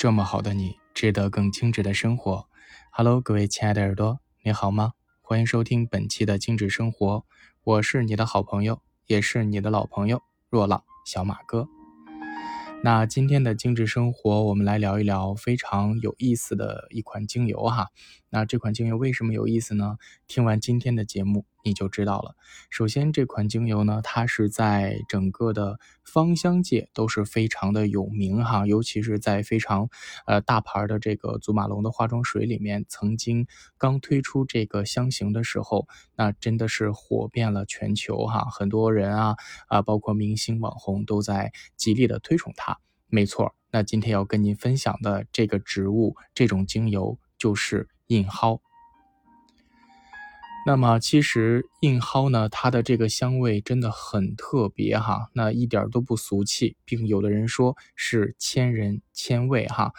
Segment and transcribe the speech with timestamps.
[0.00, 2.48] 这么好的你，值得更精致的生活。
[2.90, 4.94] Hello，各位亲爱的耳朵，你好吗？
[5.20, 7.26] 欢迎收听本期的精致生活，
[7.62, 11.68] 我是你的好朋友，也是你的老朋友若朗小马哥。
[12.82, 17.88] 那今天的精致生活，我们来聊一聊非常有意思的一款精油哈。
[18.30, 19.98] 那这款精油为什么有意思呢？
[20.26, 22.36] 听完今天的节目你就知道了。
[22.70, 29.88] 首先，这款精油呢，它是在整个的芳香界都是非常的有名哈，尤其是在非常
[30.26, 39.34] 呃大牌的这个祖马龙的化妆水里面，曾经刚推出这个香型的时候，那真的是火遍了全球哈，很多人啊
[39.66, 42.78] 啊，包括明星网红都在极力的推崇它。
[43.08, 47.88] 没错，那今天要跟您分享的这个植物，这种精油就是。
[48.10, 48.60] 印蒿，
[50.66, 59.92] 那么其实印蒿呢，它的这个香味真的很特别哈，那一点都不俗气，并有的人说是千人千味哈。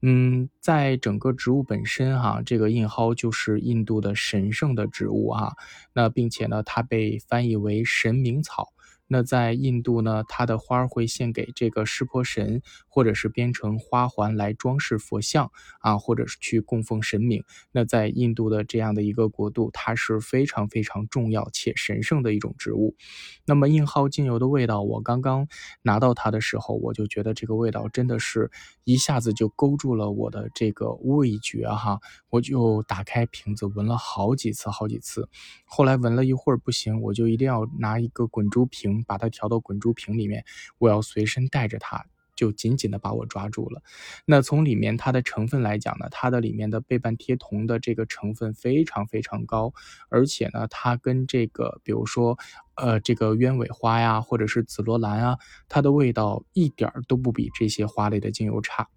[0.00, 5.56] 嗯，在整个植物本身哈，这个印蒿就是印度的神圣的植物哈，
[5.92, 8.68] 那并且呢，它被翻译为神明草。
[9.08, 17.44] 那在印度呢，它的花会献给这个湿婆神，或者是编成花环来装饰佛像啊，或者是去供奉神明。
[17.70, 22.96] 那在印度的这样的一个国度，它是非常非常重要且神圣的一种植物。
[23.44, 25.46] 那么印蒿精油的味道，我刚刚
[25.82, 28.50] 拿到它的时候，我就觉得这个味道真的是
[28.84, 35.28] 一下子就勾住了我的这个味觉哈，我就打开瓶子闻了好几次好几次，
[35.64, 38.95] 后来闻了一会儿不行，我就一定要拿一个滚珠瓶。
[39.04, 40.44] 把它调到滚珠瓶里面，
[40.78, 43.82] 我要随身带着它，就紧紧的把我抓住了。
[44.26, 49.72] 那从里面它的成分来讲呢，它的里面的倍半萜酮的这个成分非常非常高，
[50.08, 52.38] 而且呢，它跟这个比如说
[52.76, 58.88] 呃这个鸢尾花呀，或者是紫罗兰啊，它的味道一点儿都不比这些花类的精油差。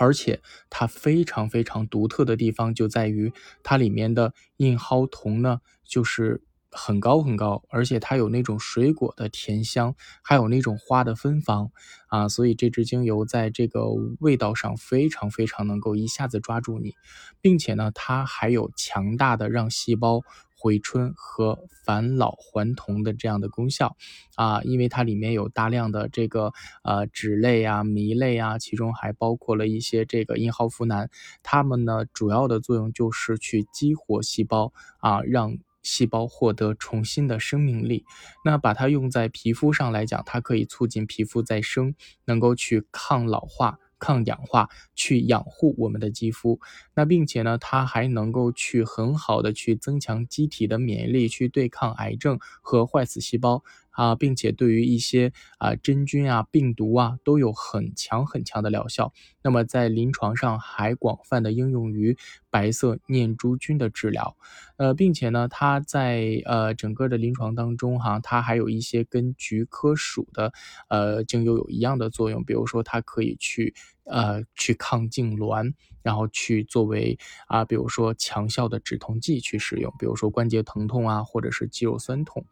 [0.00, 3.32] 而且它非常非常独特的地方就在于
[3.64, 6.42] 它里面的印蒿酮呢，就是。
[6.78, 11.70] 很高很高，而且它有那种水果的甜香，还有那种花的芬芳
[12.08, 13.86] 啊，所以这支精油在这个
[14.20, 16.94] 味道上非常非常能够一下子抓住你，
[17.40, 20.22] 并且呢，它还有强大的让细胞
[20.56, 23.96] 回春和返老还童的这样的功效
[24.36, 26.52] 啊，因为它里面有大量的这个
[26.84, 31.08] 呃脂类啊、醚类啊，其中还包括了一些这个印蒿呋喃，
[31.42, 35.58] 它们呢主要的作用就是去激活细胞啊，让。
[35.82, 38.04] 细胞获得重新的生命力，
[38.44, 41.94] 那把它用在皮肤上来讲，它可以促进皮肤再生，
[42.24, 46.60] 能够去抗老化、抗氧化，去养护我们的肌肤。
[46.94, 53.62] 那并且呢，它还能够去很好的去增强机体的免疫力，去对抗癌症和坏死细胞。
[53.98, 59.12] 啊，并且对于一些啊真菌啊、病毒啊都有很强很强的疗效。
[59.42, 62.16] 那么在临床上还广泛的应用于
[62.48, 64.36] 白色念珠菌的治疗。
[64.76, 70.52] 呃，并且呢，它在呃整个的临床当中哈，它还有一些跟菊科属的
[70.88, 72.44] 呃精油有一样的作用。
[72.44, 73.74] 比如说，它可以去
[74.08, 75.74] 呃去抗痉挛。
[76.00, 82.46] 然后去作为啊，比如说强效的止痛剂去使用，比如说关节疼痛啊，或者是肌肉酸痛。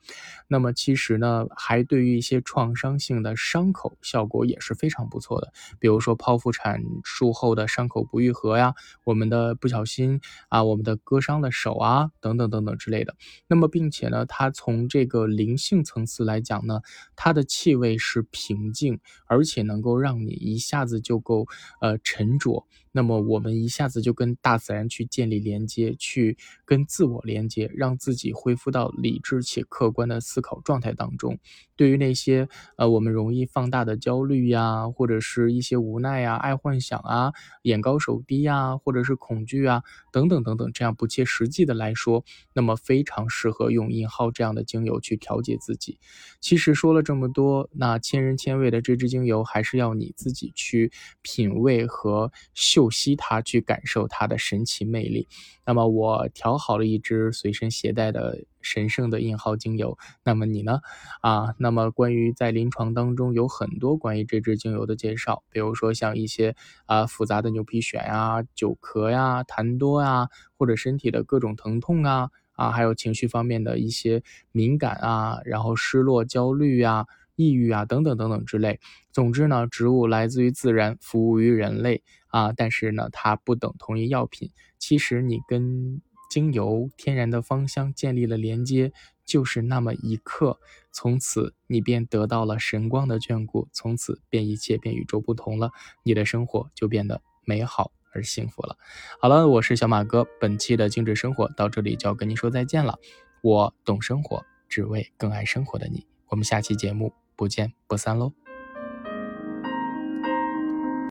[0.47, 8.75] 那么其实呢，还对于一些创伤性的伤口效果也是非常不错的，比如说剖腹产术后的伤口不愈合呀，
[9.05, 13.15] 我们的不小心啊，我们的割伤的手啊，等等等等之类的。
[13.47, 16.83] 那么并且呢，它从这个灵性层次来讲呢，
[17.15, 21.46] 它的气味是平静，而且能够让你一下子就够
[21.81, 22.67] 呃沉着。
[22.97, 31.39] 那么我们一下子就跟大自然去建立连接，去跟自我连接，让自己恢复到理智且客观的思考状态当中。
[31.77, 32.49] 对于那些
[32.79, 42.25] 呃我们容易放大的焦虑呀，或者是一些无奈呀、爱幻想啊、眼高手低呀，或者是恐惧啊等等等等这样不切实际的来说，
[42.55, 45.99] 那么非常适合用印蒿这样的精油去调节自己。
[46.41, 52.86] 其实说了这么多，那千人千味的这支精油还是要你自己去品味和嗅。
[52.91, 55.29] 吸它，去感受它的神奇魅力。
[55.65, 59.99] 那么我调好了一支随身携带的神圣的印号精油。
[60.25, 60.81] 那么你呢？
[61.21, 66.55] 啊，那么关于在临床当中有很多关于这支精油的介绍，比如说像一些
[66.87, 74.23] 啊复杂的牛皮癣呀、久咳呀、痰多呀，或者身体的各种疼痛啊，啊，还有情绪方面的一些
[74.53, 77.07] 敏感啊，然后失落、焦虑呀。
[77.37, 78.81] 抑郁啊，等等等等之类。
[79.13, 82.53] 总之呢，植物来自于自然，服务于人类啊。
[82.53, 84.51] 但是呢，它不等同于药品。
[84.79, 88.93] 其实你跟精油、天然的芳香建立了连接，
[89.25, 90.59] 就是那么一刻。
[90.93, 95.71] 从此你便得到了神光的眷顾，从此便一切便与众不同了，
[96.03, 98.77] 你的生活就变得美好而幸福了。
[99.21, 102.99] 好了，我是小马哥，本期的精致生活到这里就要跟您说再见了。
[103.43, 106.07] 我懂生活，只为更爱生活的你。
[106.29, 108.46] 我们下期节目不见不散喽。